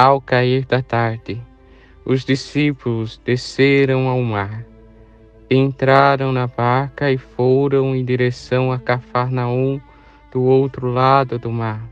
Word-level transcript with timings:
Ao 0.00 0.20
cair 0.20 0.64
da 0.64 0.80
tarde, 0.80 1.42
os 2.04 2.24
discípulos 2.24 3.20
desceram 3.24 4.06
ao 4.06 4.22
mar, 4.22 4.64
entraram 5.50 6.30
na 6.30 6.46
barca 6.46 7.10
e 7.10 7.18
foram 7.18 7.96
em 7.96 8.04
direção 8.04 8.70
a 8.70 8.78
Cafarnaum, 8.78 9.80
do 10.30 10.40
outro 10.44 10.86
lado 10.86 11.36
do 11.36 11.50
mar. 11.50 11.82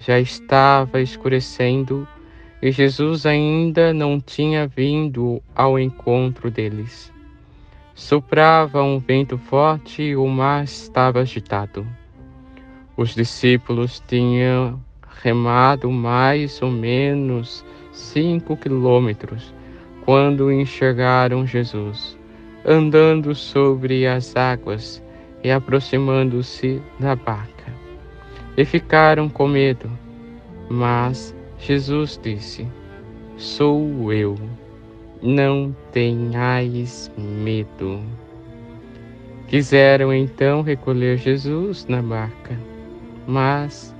Já 0.00 0.18
estava 0.18 1.00
escurecendo 1.00 2.04
e 2.60 2.72
Jesus 2.72 3.26
ainda 3.26 3.94
não 3.94 4.20
tinha 4.20 4.66
vindo 4.66 5.40
ao 5.54 5.78
encontro 5.78 6.50
deles. 6.50 7.12
Soprava 7.94 8.82
um 8.82 8.98
vento 8.98 9.38
forte 9.38 10.02
e 10.02 10.16
o 10.16 10.26
mar 10.26 10.64
estava 10.64 11.20
agitado. 11.20 11.86
Os 12.96 13.14
discípulos 13.14 14.02
tinham 14.04 14.82
remado 15.22 15.90
mais 15.90 16.60
ou 16.62 16.70
menos 16.70 17.64
cinco 17.92 18.56
quilômetros 18.56 19.54
quando 20.04 20.52
enxergaram 20.52 21.46
Jesus 21.46 22.16
andando 22.64 23.34
sobre 23.34 24.06
as 24.06 24.34
águas 24.34 25.02
e 25.42 25.50
aproximando-se 25.50 26.80
da 26.98 27.14
barca. 27.14 27.72
E 28.56 28.64
ficaram 28.64 29.28
com 29.28 29.46
medo. 29.46 29.90
Mas 30.70 31.34
Jesus 31.58 32.18
disse: 32.22 32.66
Sou 33.36 34.12
eu, 34.12 34.36
não 35.22 35.76
tenhais 35.92 37.10
medo. 37.18 38.00
Quiseram 39.46 40.12
então 40.12 40.62
recolher 40.62 41.18
Jesus 41.18 41.86
na 41.86 42.00
barca, 42.00 42.58
mas 43.26 43.93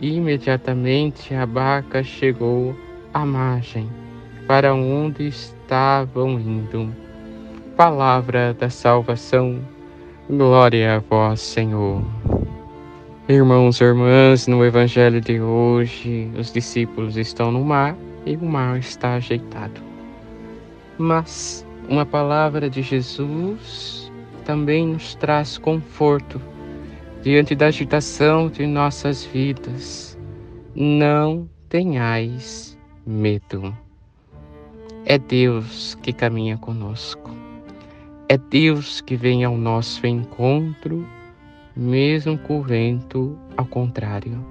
imediatamente 0.00 1.34
a 1.34 1.46
barca 1.46 2.02
chegou 2.02 2.74
à 3.12 3.24
margem, 3.24 3.88
para 4.46 4.74
onde 4.74 5.28
estavam 5.28 6.38
indo. 6.38 6.94
Palavra 7.76 8.54
da 8.54 8.70
salvação, 8.70 9.58
glória 10.28 10.96
a 10.96 10.98
vós, 10.98 11.40
Senhor. 11.40 12.02
Irmãos 13.28 13.80
e 13.80 13.84
irmãs, 13.84 14.46
no 14.46 14.64
Evangelho 14.64 15.20
de 15.20 15.40
hoje, 15.40 16.30
os 16.38 16.52
discípulos 16.52 17.16
estão 17.16 17.50
no 17.50 17.64
mar 17.64 17.96
e 18.26 18.36
o 18.36 18.44
mar 18.44 18.78
está 18.78 19.14
ajeitado. 19.14 19.80
Mas 20.98 21.66
uma 21.88 22.04
palavra 22.04 22.68
de 22.68 22.82
Jesus 22.82 24.12
também 24.44 24.86
nos 24.86 25.14
traz 25.14 25.56
conforto 25.58 26.40
diante 27.24 27.54
da 27.54 27.68
agitação 27.68 28.50
de 28.50 28.66
nossas 28.66 29.24
vidas. 29.24 30.18
Não 30.76 31.48
tenhais 31.70 32.78
medo. 33.06 33.74
É 35.06 35.16
Deus 35.16 35.94
que 36.02 36.12
caminha 36.12 36.58
conosco. 36.58 37.34
É 38.28 38.36
Deus 38.36 39.00
que 39.00 39.16
vem 39.16 39.42
ao 39.42 39.56
nosso 39.56 40.06
encontro, 40.06 41.06
mesmo 41.74 42.36
com 42.36 42.58
o 42.58 42.62
vento 42.62 43.38
ao 43.56 43.64
contrário, 43.64 44.44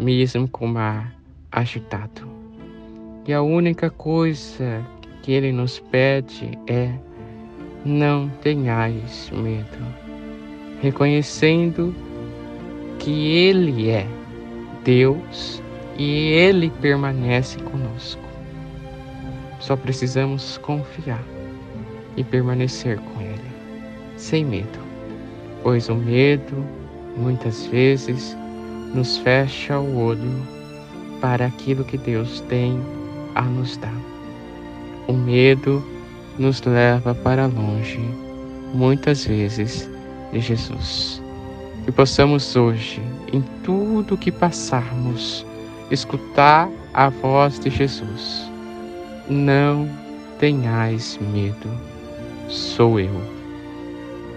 mesmo 0.00 0.48
com 0.48 0.64
o 0.64 0.68
mar 0.68 1.14
agitado. 1.52 2.26
E 3.26 3.32
a 3.34 3.42
única 3.42 3.90
coisa 3.90 4.82
que 5.22 5.32
Ele 5.32 5.52
nos 5.52 5.80
pede 5.80 6.58
é: 6.66 6.94
não 7.84 8.30
tenhais 8.40 9.30
medo, 9.34 9.84
reconhecendo 10.80 11.94
que 13.06 13.36
Ele 13.36 13.88
é 13.88 14.04
Deus 14.82 15.62
e 15.96 16.32
Ele 16.32 16.72
permanece 16.80 17.56
conosco. 17.60 18.20
Só 19.60 19.76
precisamos 19.76 20.58
confiar 20.58 21.22
e 22.16 22.24
permanecer 22.24 22.98
com 22.98 23.20
Ele, 23.20 23.48
sem 24.16 24.44
medo, 24.44 24.80
pois 25.62 25.88
o 25.88 25.94
medo 25.94 26.66
muitas 27.16 27.66
vezes 27.66 28.36
nos 28.92 29.18
fecha 29.18 29.78
o 29.78 29.98
olho 30.02 30.42
para 31.20 31.46
aquilo 31.46 31.84
que 31.84 31.96
Deus 31.96 32.40
tem 32.48 32.76
a 33.36 33.42
nos 33.42 33.76
dar. 33.76 33.94
O 35.06 35.12
medo 35.12 35.80
nos 36.40 36.60
leva 36.62 37.14
para 37.14 37.46
longe, 37.46 38.00
muitas 38.74 39.24
vezes, 39.24 39.88
de 40.32 40.40
Jesus. 40.40 41.24
Que 41.86 41.92
possamos 41.92 42.56
hoje, 42.56 43.00
em 43.32 43.40
tudo 43.62 44.16
que 44.16 44.32
passarmos, 44.32 45.46
escutar 45.88 46.68
a 46.92 47.08
voz 47.08 47.60
de 47.60 47.70
Jesus. 47.70 48.50
Não 49.30 49.88
tenhais 50.40 51.16
medo, 51.32 51.70
sou 52.48 52.98
eu. 52.98 53.22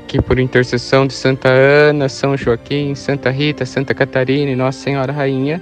Que 0.08 0.22
por 0.22 0.38
intercessão 0.38 1.08
de 1.08 1.14
Santa 1.14 1.50
Ana, 1.50 2.08
São 2.08 2.38
Joaquim, 2.38 2.94
Santa 2.94 3.32
Rita, 3.32 3.66
Santa 3.66 3.96
Catarina 3.96 4.52
e 4.52 4.56
Nossa 4.56 4.81
Senhora 4.81 5.12
Rainha, 5.12 5.60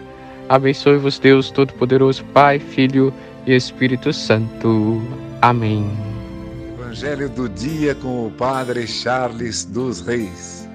abençoe-vos 0.50 1.18
Deus 1.18 1.50
Todo-Poderoso, 1.52 2.26
Pai, 2.34 2.60
Filho 2.60 3.14
e 3.46 3.56
Espírito 3.56 4.12
Santo. 4.12 5.02
Amém. 5.42 5.90
Evangelho 6.78 7.30
do 7.30 7.48
dia 7.48 7.96
com 7.96 8.28
o 8.28 8.32
Padre 8.32 8.86
Charles 8.86 9.64
dos 9.64 10.02
Reis. 10.02 10.67